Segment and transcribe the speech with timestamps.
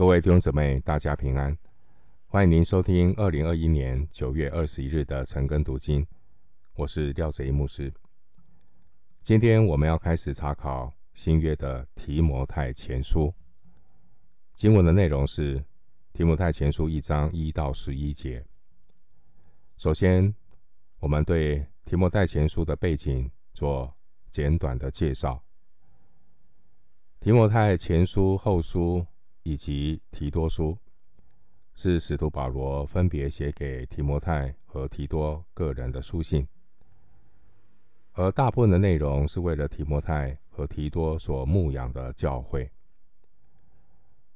[0.00, 1.54] 各位弟兄姊妹，大家平安！
[2.26, 6.06] 欢迎您收听二零二一年九月二十一日的晨更读经。
[6.72, 7.92] 我是廖哲一牧师。
[9.20, 13.30] 今天我们要开始查考新约的提摩太前书。
[14.54, 15.62] 经文的内容是
[16.14, 18.42] 提摩太前书一章一到十一节。
[19.76, 20.34] 首先，
[21.00, 23.94] 我们对提摩太前书的背景做
[24.30, 25.44] 简短的介绍。
[27.20, 29.06] 提摩太前书、后书。
[29.42, 30.76] 以及提多书
[31.74, 36.46] 是使徒保罗分别写给提摩太和提多个人的书信，
[38.12, 42.70] 而大部分的内容是为了提摩太和提多所牧养的教会。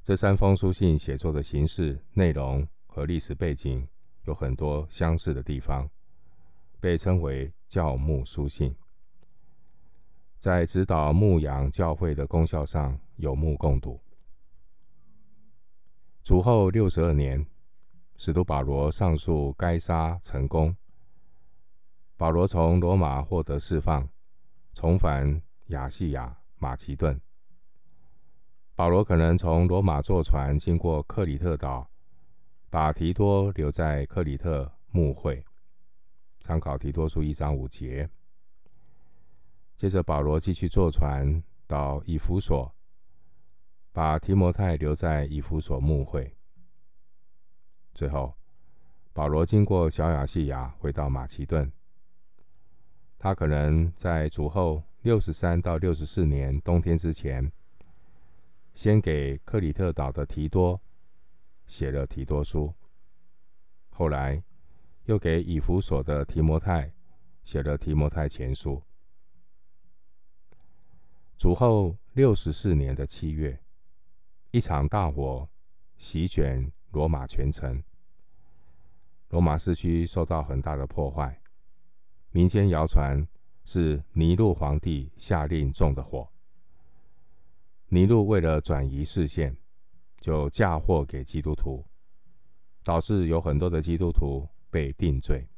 [0.03, 3.87] 这三封书信写作的形式、内容和历史背景
[4.25, 5.89] 有很多相似的地方，
[6.81, 8.75] 被称为教牧书信，
[10.39, 14.01] 在指导牧养教会的功效上有目共睹。
[16.25, 17.47] 主后六十二年，
[18.17, 20.75] 使徒保罗上诉该杀成功。
[22.17, 24.09] 保罗从罗马获得释放，
[24.73, 27.21] 重返亚细亚马其顿。
[28.75, 31.91] 保罗可能从罗马坐船经过克里特岛，
[32.71, 35.45] 把提多留在克里特牧会。
[36.41, 38.09] 参考提多书一章五节。
[39.77, 42.75] 接着，保罗继续坐船到以弗所。
[43.95, 46.37] 把提摩太留在以弗所牧会。
[47.95, 48.35] 最后，
[49.13, 51.71] 保罗经过小亚细亚回到马其顿。
[53.21, 57.53] 他可能在主后六十三到六十四年冬天之前，
[58.75, 60.81] 先给克里特岛的提多
[61.69, 62.75] 写了提多书，
[63.91, 64.43] 后来
[65.05, 66.93] 又给以弗所的提摩太
[67.45, 68.83] 写了提摩太前书。
[71.37, 73.64] 主后六十四年的七月。
[74.55, 75.49] 一场大火
[75.97, 77.83] 席卷罗马全城，
[79.31, 81.43] 罗马市区受到很大的破坏。
[82.31, 83.27] 民间谣传
[83.65, 86.31] 是尼禄皇帝下令纵的火。
[87.89, 89.57] 尼禄为了转移视线，
[90.21, 91.85] 就嫁祸给基督徒，
[92.85, 95.49] 导致有很多的基督徒被定罪。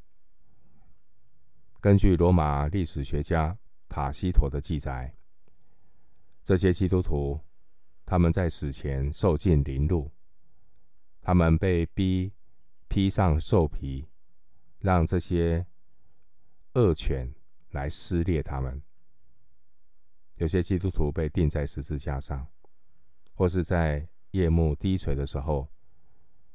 [1.83, 3.59] 根据罗马历史学家
[3.91, 5.15] 塔西佗的记载，
[6.43, 7.39] 这些基督徒。
[8.07, 10.11] 他们在死前受尽凌辱，
[11.21, 12.33] 他们被逼
[12.87, 14.09] 披上兽皮，
[14.79, 15.67] 让这些
[16.75, 17.35] 恶犬
[17.71, 18.81] 来撕裂他们。
[20.37, 22.47] 有些基督徒被钉在十字架上，
[23.35, 25.69] 或是在夜幕低垂的时候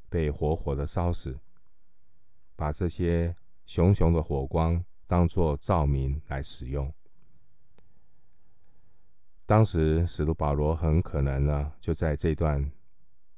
[0.08, 1.38] 被活活的烧死，
[2.56, 3.36] 把这些
[3.66, 6.94] 熊熊的火光当作照明来使用。
[9.52, 12.72] 当时，使徒保罗很可能呢，就在这段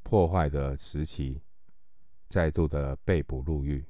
[0.03, 1.41] 破坏的时期，
[2.29, 3.83] 再度的被捕入狱，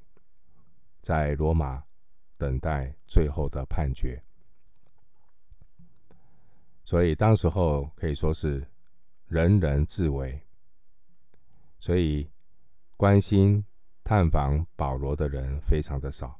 [1.01, 1.83] 在罗马
[2.37, 4.23] 等待最后的判决。
[6.85, 8.65] 所以，当时候可以说是
[9.27, 10.41] 人人自危，
[11.77, 12.31] 所以
[12.95, 13.65] 关心
[14.01, 16.39] 探访保罗的人非常的少。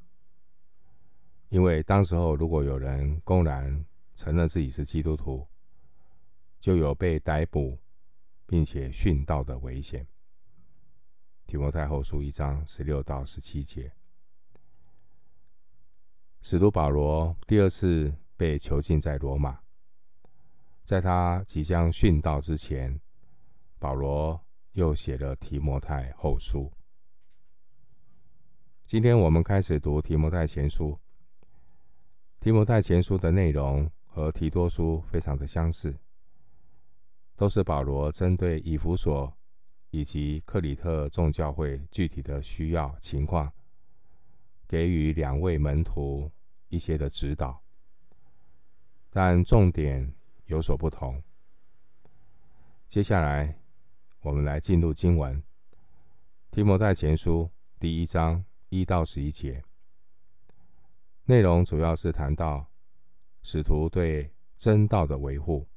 [1.49, 3.83] 因为当时候，如果有人公然
[4.16, 5.45] 承认自己是基督徒，
[6.63, 7.78] 就有被逮捕，
[8.46, 10.07] 并且殉道的危险。
[11.46, 13.91] 提摩太后书一章十六到十七节，
[16.40, 19.59] 使徒保罗第二次被囚禁在罗马，
[20.85, 22.97] 在他即将殉道之前，
[23.78, 24.40] 保罗
[24.72, 26.72] 又写了提摩太后书。
[28.85, 30.97] 今天我们开始读提摩太前书。
[32.40, 35.94] 提摩太前书的内容和提多书非常的相似。
[37.43, 39.37] 都是保罗针对以弗所
[39.89, 43.51] 以及克里特众教会具体的需要情况，
[44.65, 46.31] 给予两位门徒
[46.69, 47.61] 一些的指导，
[49.09, 50.09] 但重点
[50.45, 51.21] 有所不同。
[52.87, 53.59] 接下来，
[54.21, 55.35] 我们来进入经文，
[56.49, 57.41] 《提摩太前书》
[57.78, 59.61] 第一章一到十一节，
[61.25, 62.66] 内容主要是谈到
[63.41, 65.67] 使徒对真道的维护。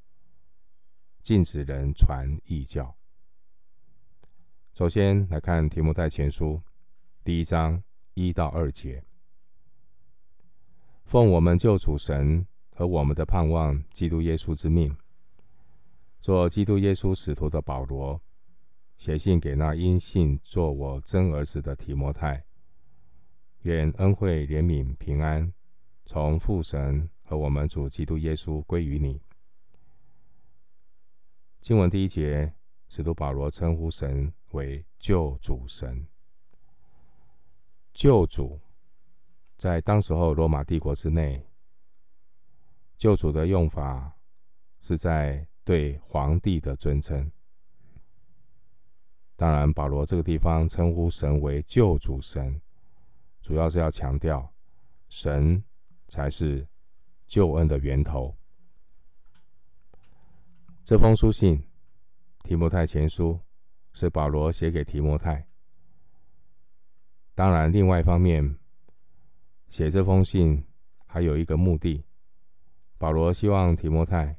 [1.27, 2.95] 禁止人传异教。
[4.71, 6.61] 首先来看提摩太前书
[7.21, 7.83] 第一章
[8.13, 9.03] 一到二节：
[11.03, 14.95] 奉我们救主神和我们的盼望基督耶稣之命，
[16.21, 18.21] 做基督耶稣使徒的保罗，
[18.97, 22.41] 写信给那因信做我真儿子的提摩太，
[23.63, 25.51] 愿恩惠、怜悯、平安，
[26.05, 29.21] 从父神和我们主基督耶稣归于你。
[31.67, 32.49] 经文第一节
[32.87, 36.07] 使徒保罗称呼神为救主神。
[37.93, 38.57] 救主
[39.57, 41.45] 在当时候罗马帝国之内，
[42.95, 44.17] 救主的用法
[44.79, 47.29] 是在对皇帝的尊称。
[49.35, 52.61] 当然，保罗这个地方称呼神为救主神，
[53.41, 54.49] 主要是要强调
[55.09, 55.61] 神
[56.07, 56.65] 才是
[57.25, 58.33] 救恩的源头。
[60.87, 61.57] 这封书信
[62.45, 63.33] 《提摩太前书》
[63.91, 65.45] 是保罗写给提摩太。
[67.35, 68.57] 当然，另外一方面，
[69.67, 70.65] 写这封信
[71.05, 72.05] 还有一个目的，
[72.97, 74.33] 保罗希望提摩太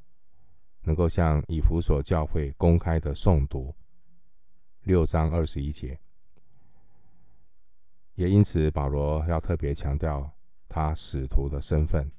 [0.84, 3.76] 能够向以弗所教会公开的诵读
[4.84, 6.00] 六章二十一节，
[8.14, 10.32] 也因此保罗要特别强调
[10.66, 12.10] 他使徒的身份，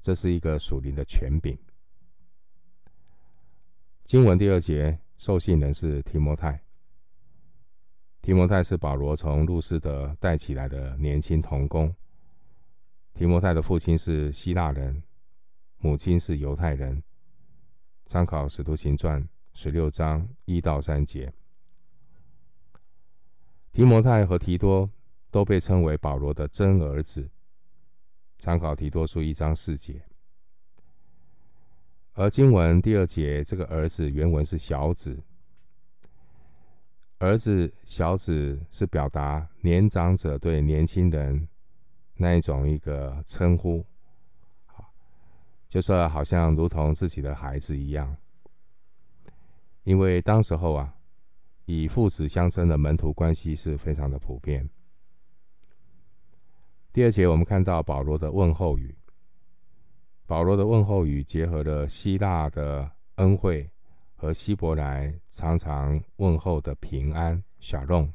[0.00, 1.56] 这是一个属灵的权柄。
[4.04, 6.62] 经文第二节，受信人是提摩太。
[8.20, 11.92] 提摩太是保罗从路斯德带起来的年轻童工。
[13.14, 15.02] 提摩太的父亲是希腊人，
[15.78, 17.02] 母亲是犹太人。
[18.04, 19.22] 参考《使徒行传》
[19.54, 21.32] 十六章一到三节。
[23.72, 24.88] 提摩太和提多
[25.30, 27.26] 都被称为保罗的真儿子。
[28.38, 30.02] 参考提多书一章四节。
[32.14, 35.20] 而经文第二节，这个儿子原文是小子。
[37.18, 41.48] 儿子、小子是表达年长者对年轻人
[42.14, 43.84] 那一种一个称呼，
[45.68, 48.16] 就是好像如同自己的孩子一样。
[49.82, 50.94] 因为当时候啊，
[51.64, 54.68] 以父子相称的门徒关系是非常的普遍。
[56.92, 58.94] 第二节我们看到保罗的问候语。
[60.26, 63.70] 保罗的问候语结合了希腊的恩惠
[64.14, 68.10] 和希伯来常常问候的平安、小龙。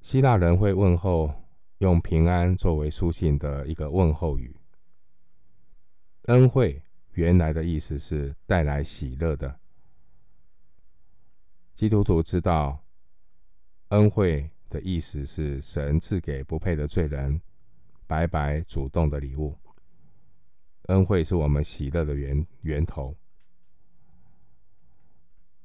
[0.00, 1.34] 希腊人会问候
[1.78, 4.56] 用平安作为书信的一个问候语。
[6.26, 6.80] 恩惠
[7.14, 9.58] 原来的意思是带来喜乐的。
[11.74, 12.84] 基督徒知道，
[13.88, 17.40] 恩惠的意思是神赐给不配的罪人。
[18.10, 19.56] 白白主动的礼物，
[20.88, 23.16] 恩惠是我们喜乐的源源头。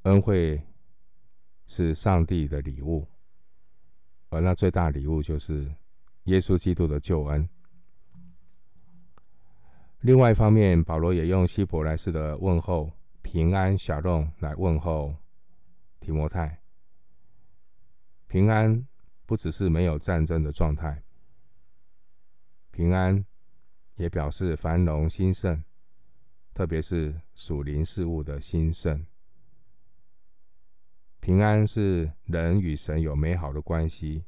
[0.03, 0.61] 恩惠
[1.65, 3.07] 是上帝的礼物，
[4.29, 5.73] 而那最大礼物就是
[6.25, 7.49] 耶稣基督的救恩。
[10.01, 12.91] 另外一方面，保罗也用希伯来式的问候
[13.23, 15.15] “平安小众”来问候
[15.99, 16.61] 提摩太。
[18.27, 18.87] 平安
[19.25, 21.04] 不只是没有战争的状态。
[22.75, 23.25] 平安
[23.95, 25.63] 也表示繁荣兴盛，
[26.53, 29.05] 特别是属灵事物的兴盛。
[31.21, 34.25] 平安是人与神有美好的关系，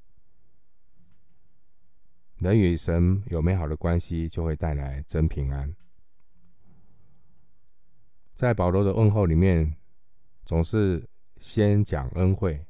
[2.37, 5.75] 人与神有美好的关系，就会带来真平安。
[8.33, 9.75] 在保罗的问候里面，
[10.45, 11.05] 总是
[11.35, 12.65] 先讲恩惠，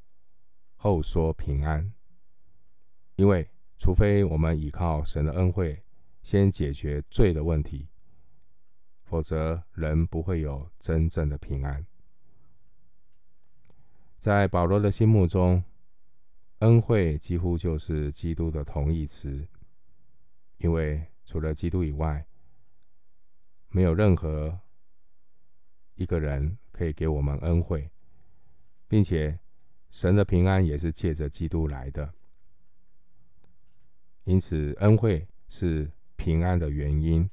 [0.76, 1.94] 后说平安，
[3.16, 3.48] 因为。
[3.78, 5.84] 除非我们依靠神的恩惠，
[6.22, 7.88] 先解决罪的问题，
[9.04, 11.86] 否则人不会有真正的平安。
[14.18, 15.64] 在保罗的心目中，
[16.60, 19.48] 恩惠几乎就是基督的同义词，
[20.57, 22.26] 因为除了基督以外，
[23.69, 24.60] 没有任何
[25.94, 27.92] 一个人可以给我们恩惠，
[28.88, 29.40] 并且
[29.92, 32.17] 神的平安也是借着基督来的。
[34.28, 37.30] 因此，恩惠是平安的原因，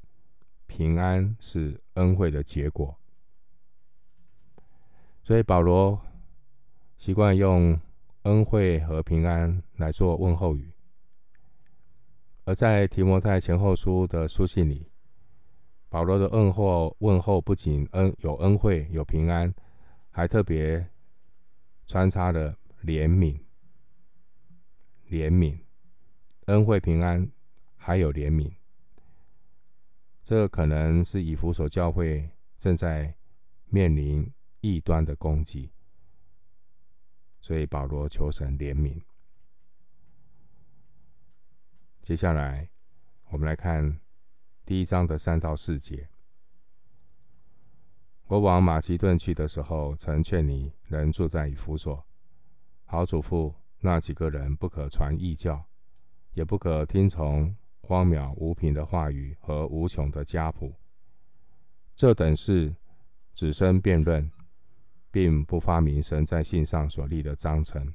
[0.69, 2.97] 平安是恩惠的结果。
[5.25, 6.01] 所以保罗
[6.97, 7.77] 习惯用
[8.23, 10.71] 恩惠和平安来做问候语。
[12.45, 14.89] 而在提摩太前后书的书信里，
[15.89, 19.53] 保罗的问候问候不仅恩有恩惠有平安，
[20.11, 20.89] 还特别
[21.89, 23.37] 穿插了怜悯，
[25.11, 25.64] 怜悯。
[26.47, 27.31] 恩惠平安，
[27.75, 28.53] 还有怜悯，
[30.23, 33.15] 这可能是以弗所教会正在
[33.67, 35.73] 面临异端的攻击，
[37.41, 39.03] 所以保罗求神怜悯。
[42.03, 42.69] 接下来，
[43.31, 43.99] 我们来看
[44.67, 46.11] 第一章的三到四节。
[48.27, 52.07] 我往马其顿去的时候，曾劝你人住在以弗所，
[52.85, 55.67] 好嘱咐那几个人不可传异教。
[56.35, 60.75] 也不可听从荒谬无凭的话语和无穷的家谱，
[61.95, 62.75] 这等事
[63.35, 64.31] 只生辩论，
[65.11, 67.95] 并不发明神在信上所立的章程。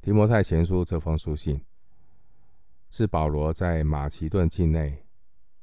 [0.00, 1.60] 提摩太前书这封书信，
[2.90, 5.04] 是保罗在马其顿境内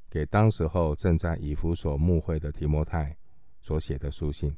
[0.10, 3.18] 给当时候正在以弗所牧会的提摩太
[3.62, 4.56] 所写的书信。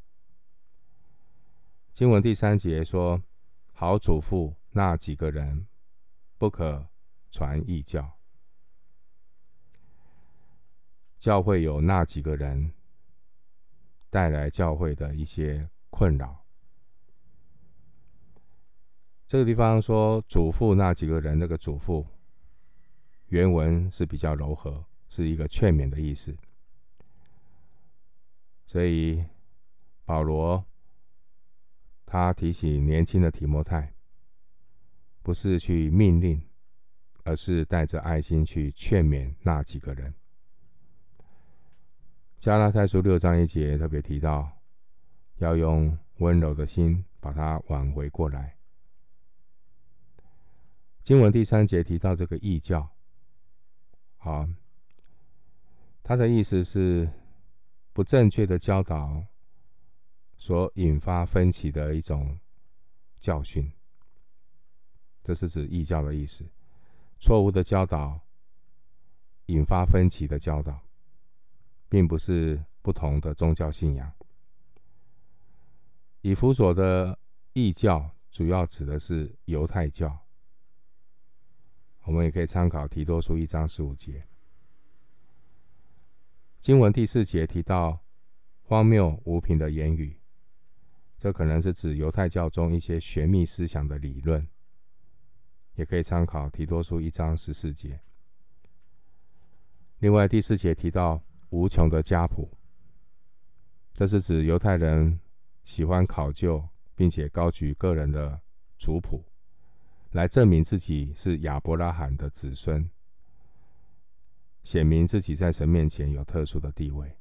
[1.94, 3.22] 经文第三节说
[3.74, 5.68] ：“好嘱咐那几个人，
[6.38, 6.88] 不可
[7.32, 8.18] 传异教。”
[11.18, 12.74] 教会有那几个人
[14.10, 16.46] 带来教会的一些困扰。
[19.26, 22.06] 这个地方说祖父那几个人，那个祖父
[23.30, 26.38] 原文是比较柔和，是一个劝勉的意思。
[28.66, 29.26] 所以
[30.06, 30.64] 保罗
[32.06, 33.94] 他提醒年轻的提摩太，
[35.28, 36.42] 不是去命令，
[37.26, 40.14] 而是带着爱心去劝勉那几个人。
[42.40, 44.50] 加拉太书六章一节特别提到，
[45.40, 48.56] 要用温柔的心把他挽回过来。
[51.02, 52.90] 经文第三节提到这个异教，
[54.16, 54.48] 好，
[56.02, 57.12] 他的意思是
[57.92, 59.26] 不正确的教导
[60.38, 62.40] 所引发分歧的一种
[63.18, 63.70] 教训，
[65.28, 66.46] 这是指异教的意思。
[67.20, 68.22] 错误的教导
[69.48, 70.80] 引发分歧的教导。
[71.90, 74.12] 并不是不同的宗教信仰。
[76.20, 77.18] 以弗所的
[77.54, 80.26] 异教主要指的是犹太教。
[82.04, 84.28] 我们也可以参考提多书一章十五节。
[86.60, 88.00] 经文第四节提到
[88.64, 90.20] 荒谬无凭的言语，
[91.18, 94.46] 这可能是指犹太教中一些玄秘思想的理论。
[95.78, 97.98] 也可以参考提多书一章十四节。
[100.00, 101.24] 另外第四节提到。
[101.50, 102.52] 无穷的家谱，
[103.94, 105.18] 这是指犹太人
[105.64, 108.42] 喜欢考究，并且高举个人的
[108.78, 109.24] 族谱，
[110.12, 112.90] 来证明自己是亚伯拉罕的子孙，
[114.62, 117.16] 显明自己在神面前有特殊的地位。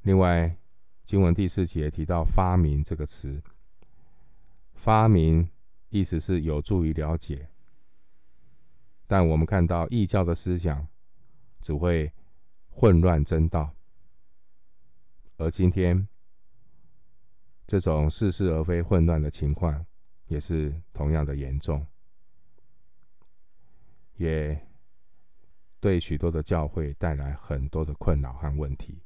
[0.00, 0.56] 另外，
[1.04, 3.42] 经文第四节提到“发明”这个词
[4.72, 5.50] ，“发明”
[5.92, 7.48] 意思是有助于了解，
[9.06, 10.84] 但我们看到异教的思想
[11.60, 12.12] 只会。
[12.74, 13.70] 混乱真道，
[15.36, 16.08] 而今天
[17.66, 19.84] 这种似是而非、混乱的情况，
[20.26, 21.86] 也是同样的严重，
[24.16, 24.58] 也
[25.80, 28.98] 对许多的教会带来很多的困扰和问题。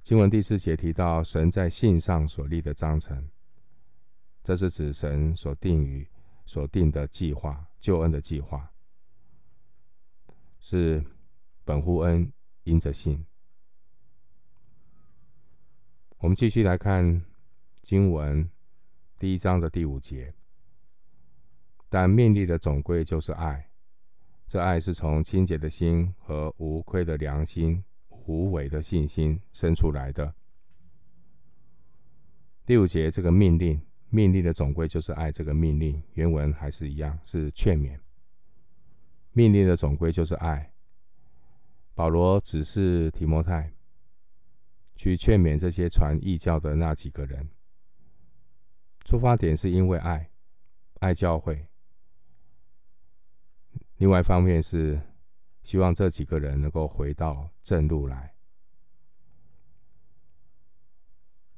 [0.00, 3.28] 经文第四节提到神在信上所立的章程，
[4.42, 6.08] 这是指神所定于
[6.44, 8.72] 所定的计划，救恩的计划。
[10.58, 11.04] 是
[11.64, 12.32] 本乎恩，
[12.64, 13.24] 因着信。
[16.18, 17.24] 我们继续来看
[17.80, 18.48] 经文
[19.18, 20.34] 第一章的第五节。
[21.88, 23.70] 但命令的总归就是爱，
[24.48, 30.34] 这爱是从清洁的心和无愧的良心、无伪的信心生出来的。
[32.64, 33.78] 第五节这个命令，
[34.14, 37.98] 命令的总归就是爱，这个命令原文还是一样，是劝勉。
[39.32, 40.70] 命令的总归就是爱。
[41.94, 43.72] 保罗指示提摩太
[44.96, 47.48] 去劝勉这些传异教的那几个人，
[49.06, 50.30] 出发点是因为爱，
[51.00, 51.66] 爱教会。
[53.96, 55.00] 另外一方面是
[55.62, 58.31] 希望这几个人能够回到正路来。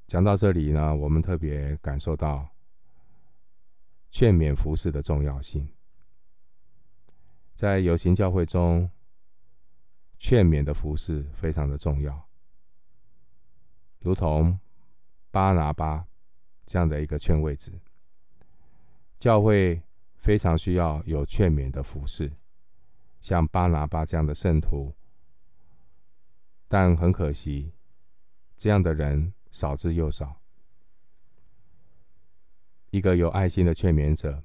[0.07, 2.49] 讲到这里呢，我们特别感受到
[4.11, 5.69] 劝勉服事的重要性。
[7.55, 8.91] 在有形教会中，
[10.19, 12.29] 劝勉的服事非常的重要，
[14.01, 14.59] 如同
[15.31, 16.07] 巴拿巴
[16.67, 17.73] 这样的一个劝慰子，
[19.19, 19.83] 教会
[20.17, 22.33] 非常需要有劝勉的服事，
[23.21, 24.95] 像巴拿巴这样的圣徒。
[26.67, 27.73] 但很可惜，
[28.57, 30.43] 这样的人少之又少。
[32.91, 34.43] 一个有爱心的劝勉者。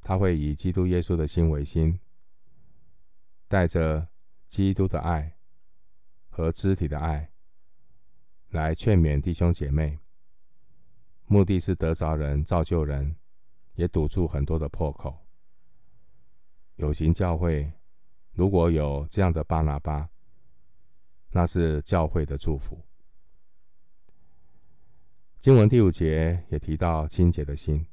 [0.00, 2.00] 他会以基督耶稣的心为心，
[3.46, 4.08] 带着
[4.48, 5.36] 基督的爱
[6.28, 7.30] 和肢体的爱
[8.48, 10.00] 来劝勉弟兄姐妹，
[11.26, 13.14] 目的是得着人、造就人，
[13.74, 15.16] 也堵住很多的破口。
[16.74, 17.72] 有形教会
[18.32, 20.10] 如果有这样的巴拿巴，
[21.30, 22.84] 那是教会的祝福。
[25.42, 27.84] 经文第五节也提到清洁的心。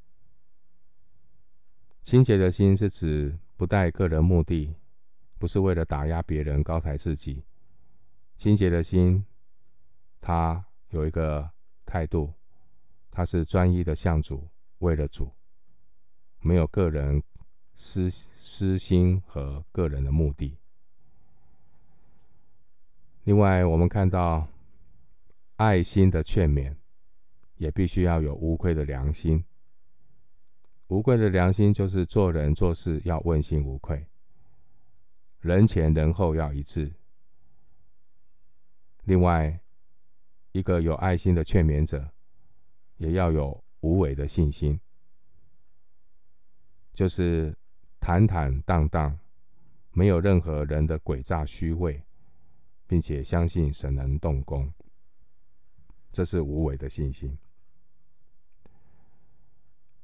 [2.03, 4.75] 清洁的心是指不带个人目的，
[5.39, 7.43] 不是为了打压别人、高抬自己。
[8.35, 9.25] 清洁的心，
[10.21, 11.49] 他有一个
[11.87, 12.31] 态度，
[13.09, 15.33] 他是专一的向主，为了主，
[16.41, 17.23] 没有个人
[17.73, 20.55] 私私心和个人的目的。
[23.23, 24.47] 另外，我们看到
[25.55, 26.75] 爱心的劝勉，
[27.59, 29.43] 也必须要有无愧的良心。
[30.87, 34.07] 无愧的良心就是做人做事要问心无愧，
[35.41, 36.91] 人前人后要一致。
[39.03, 39.59] 另外，
[40.53, 42.09] 一个有爱心的劝勉者，
[42.97, 44.79] 也要有无伪的信心，
[46.93, 47.55] 就是
[47.99, 49.19] 坦坦荡荡，
[49.91, 52.01] 没有任何人的诡诈虚伪，
[52.87, 54.73] 并且相信神能动工，
[56.09, 57.37] 这是无伪的信心。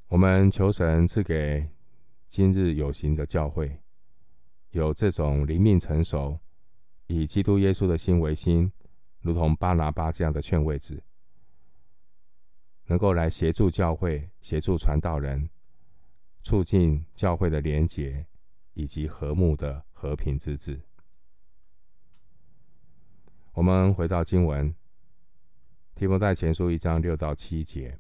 [0.08, 1.68] 我们求神赐给
[2.28, 3.82] 今日有形的教会，
[4.70, 6.40] 有这种灵命成熟、
[7.08, 8.72] 以基督耶稣的心为心，
[9.22, 11.04] 如同巴拿巴这样的劝慰子，
[12.86, 15.50] 能够来协助教会、协助传道人，
[16.44, 18.28] 促进教会的连结
[18.74, 20.80] 以及和睦的和平之治。
[23.54, 24.74] 我们回到经文，
[25.96, 27.98] 提摩太前书一章六到七节。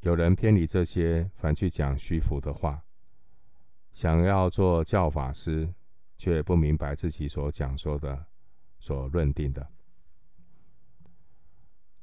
[0.00, 2.82] 有人偏离这些，反去讲虚浮的话，
[3.92, 5.68] 想要做教法师，
[6.16, 8.26] 却不明白自己所讲说的、
[8.78, 9.66] 所论定的。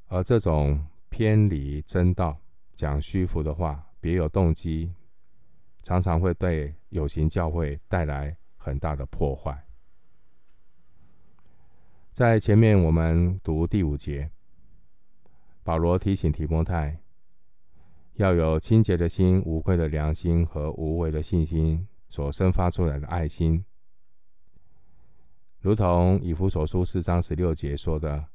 [0.06, 2.40] 而这种偏离真道、
[2.76, 4.94] 讲虚浮的话，别有动机，
[5.82, 9.66] 常常会对有形教会带来很大的破坏。
[12.12, 14.30] 在前面我们读第五节，
[15.64, 17.00] 保罗提醒提摩太。
[18.18, 23.64] 要有清洁的心、无愧的良心和无畏的信心所生发出来的爱心，
[25.60, 28.28] 如同以弗所书四章十六节说的，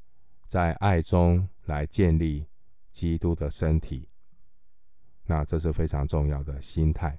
[0.46, 2.46] 在爱中来建立
[2.92, 4.08] 基督的身体。
[5.24, 7.18] 那这是非常重要的心态。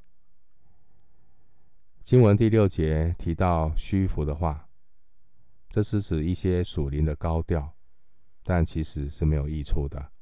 [2.01, 4.69] 经文第六节提到虚浮的话，
[5.69, 7.75] 这是指一些属灵的高调，
[8.41, 10.12] 但其实是没有益处的。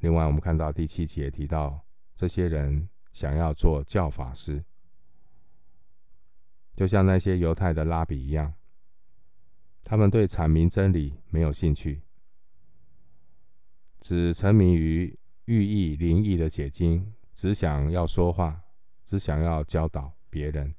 [0.00, 1.78] 另外，我们看到第七节提到，
[2.14, 4.64] 这些人想要做教法师，
[6.74, 8.54] 就像那些犹太的拉比一样，
[9.82, 12.02] 他们对阐明真理没有兴趣，
[14.00, 18.58] 只沉迷于寓意灵异的解经，只想要说话，
[19.04, 20.74] 只想要教导别人，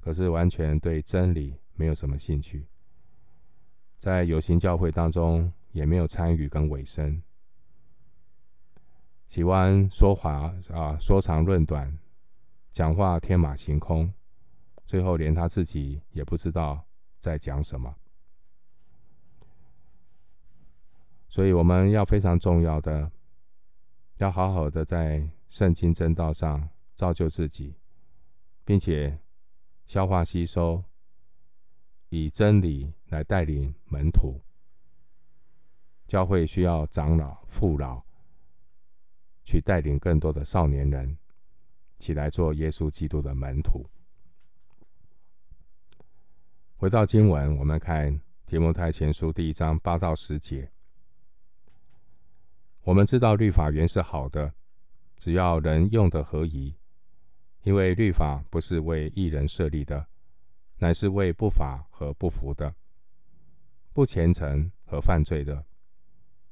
[0.00, 2.66] 可是完全对真理没有什么兴趣，
[3.98, 7.22] 在有形教会当中也没有参与跟委身。
[9.32, 11.98] 喜欢说话啊，说长论短，
[12.70, 14.12] 讲话天马行空，
[14.84, 16.84] 最后连他自己也不知道
[17.18, 17.96] 在讲什么。
[21.30, 23.10] 所以我们要非常重要的，
[24.18, 27.74] 要好好的在圣经真道上造就自己，
[28.66, 29.18] 并且
[29.86, 30.84] 消化吸收，
[32.10, 34.38] 以真理来带领门徒。
[36.06, 38.02] 教会需要长老、父老。
[39.44, 41.16] 去带领更多的少年人
[41.98, 43.84] 起来做耶稣基督的门徒。
[46.76, 50.70] 回到经文，我们看提摩太前书第一章八到十节。
[52.82, 54.52] 我们知道律法原是好的，
[55.16, 56.74] 只要人用的合宜，
[57.62, 60.08] 因为律法不是为一人设立的，
[60.78, 62.74] 乃是为不法和不服的、
[63.92, 65.64] 不虔诚和犯罪的、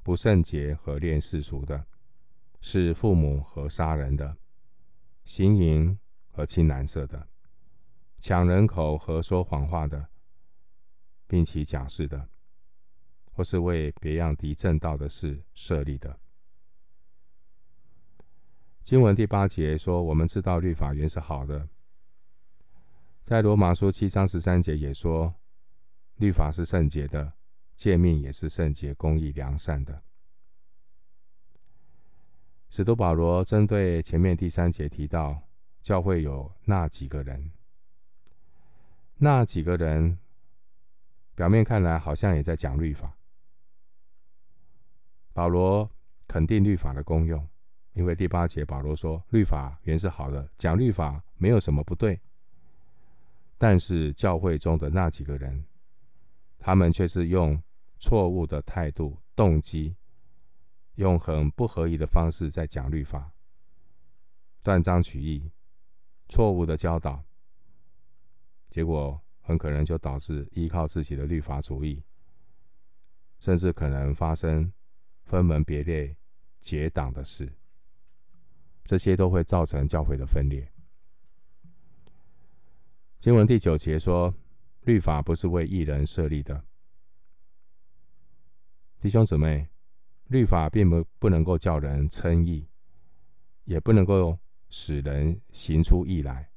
[0.04, 1.84] 不圣洁和恋世俗的。
[2.60, 4.36] 是父母和杀人的，
[5.24, 7.28] 行淫和青蓝色的，
[8.18, 10.08] 抢人口和说谎话的，
[11.26, 12.28] 并起假誓的，
[13.32, 16.20] 或是为别样敌正道的事设立的。
[18.82, 21.68] 经文第八节说：“我们知道律法原是好的。”
[23.22, 25.34] 在罗马书七章十三节也说
[26.16, 27.32] ：“律法是圣洁的，
[27.76, 30.02] 诫命也是圣洁、公义、良善的。”
[32.70, 35.42] 使徒保罗针对前面第三节提到
[35.82, 37.50] 教会有那几个人，
[39.16, 40.16] 那几个人
[41.34, 43.12] 表面看来好像也在讲律法。
[45.32, 45.90] 保罗
[46.28, 47.44] 肯定律法的功用，
[47.94, 52.20] 因为第八节保罗说律法原是好的，讲律法没有什么不对。
[53.58, 55.64] 但是教会中的那几个人，
[56.56, 57.60] 他们却是用
[57.98, 59.96] 错误的态度、动机。
[61.00, 63.32] 用很不合宜的方式在讲律法，
[64.62, 65.50] 断章取义，
[66.28, 67.24] 错误的教导，
[68.68, 72.04] 结果很可能就导致依靠自己的律法主义，
[73.38, 74.70] 甚至可能发生
[75.24, 76.14] 分门别类、
[76.60, 77.50] 结党的事。
[78.84, 80.70] 这些都会造成教会的分裂。
[83.18, 84.34] 经文第九节说，
[84.82, 86.62] 律法不是为一人设立的。
[88.98, 89.66] 弟兄姊妹，
[90.30, 92.64] 律法并不不能够叫人称义，
[93.64, 94.38] 也不能够
[94.68, 96.48] 使人行出义来。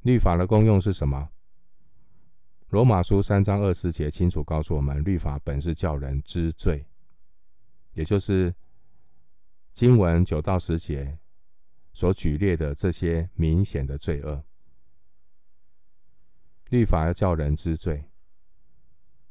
[0.00, 1.28] 律法的功用是什么？
[2.70, 6.86] 罗马书三章二十节清楚告诉我们，律法本是叫人知罪，
[7.92, 8.54] 也就是
[9.74, 11.18] 经文九到十节
[11.92, 14.42] 所举列的这些明显的罪恶。
[16.70, 18.02] 律法要叫人知罪。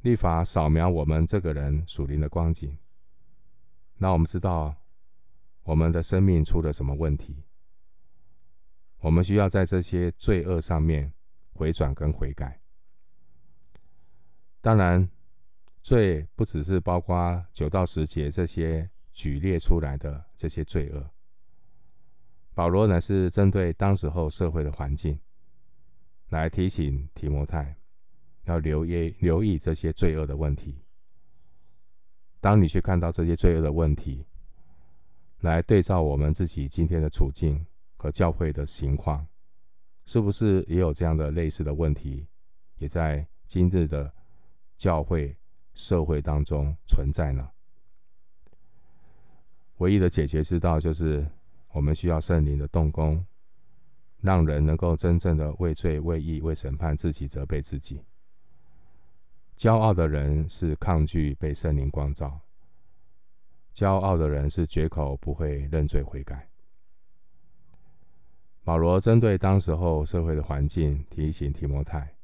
[0.02, 2.78] 律法扫描我们这个人属灵的光景，
[4.02, 4.76] 那我们知道
[5.62, 7.44] 我们的生命出了什么问题？
[8.98, 11.14] 我们需要在这些罪恶上面
[11.54, 12.60] 回转跟悔改。
[14.60, 15.08] 当然，
[15.84, 21.08] 罪不只是包括九到十节这些举列出来的这些罪恶。
[22.56, 25.20] 保罗乃是针对当时候社会的环境
[26.30, 27.78] 来提醒提摩太。
[28.46, 30.82] 要留意留意这些罪恶的问题。
[32.42, 34.26] 当你去看到这些罪恶的问题，
[35.42, 39.26] 来对照我们自己今天的处境和教会的情况，
[40.08, 42.26] 是不是也有这样的类似的问题，
[42.78, 44.12] 也在今日的
[44.76, 45.38] 教会
[45.76, 47.48] 社会当中存在呢？
[49.78, 51.26] 唯一的解决之道就是
[51.72, 53.24] 我们需要圣灵的动工，
[54.20, 58.02] 让人能够真正的为罪、为义、为审判自己，责备自己。
[59.58, 62.40] 骄傲的人是抗拒被圣灵光照，
[63.74, 66.48] 骄傲的人是绝口不会认罪悔改。
[68.64, 72.16] 保罗针对当时候社会的环境提醒提摩太：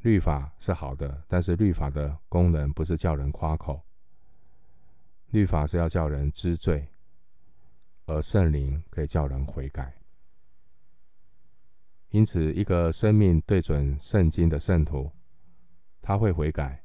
[0.00, 3.80] 律法是好的，但是律法的功能不是叫人夸口，
[5.30, 6.86] 律法是要叫人知罪，
[8.06, 9.94] 而圣灵可以叫人悔改。
[12.10, 15.10] 因此，一个生命对准圣经的圣徒。
[16.02, 16.82] 他会悔改，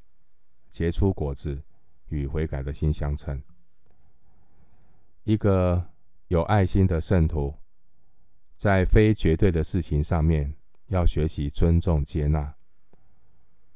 [0.69, 1.61] 结出果子，
[2.09, 3.41] 与悔改的心相称。
[5.23, 5.89] 一个
[6.27, 7.53] 有爱心的圣徒，
[8.55, 12.53] 在非绝对的事情上面，要学习尊重接纳；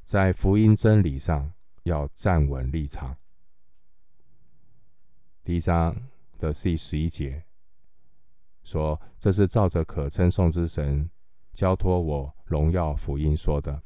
[0.04, 1.52] 在福音真理上，
[1.82, 3.16] 要站稳立场。
[5.44, 5.94] 第一章
[6.38, 7.44] 的第十一节
[8.62, 11.10] 说：“这是照着可称颂之神
[11.52, 13.82] 交托我荣耀福音说的。”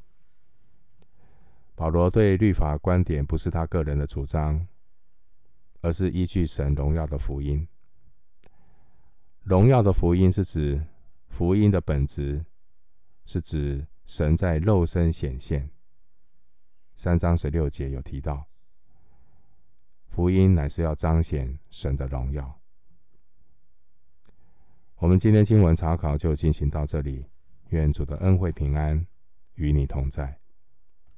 [1.77, 4.67] 保罗对律法观点不是他个人的主张，
[5.83, 7.69] 而是依据神荣耀的福音。
[9.43, 10.83] 荣耀的福音是指
[11.29, 12.43] 福音的本质，
[13.27, 15.69] 是指神在肉身显现。
[16.95, 18.47] 三章十六节有提到，
[20.09, 22.59] 福音乃是要彰显神的荣耀。
[24.97, 27.27] 我们今天经文查考就进行到这里，
[27.69, 29.07] 愿主的恩惠平安
[29.57, 30.41] 与你同在。